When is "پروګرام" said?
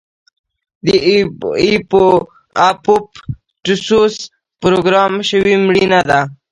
4.61-5.13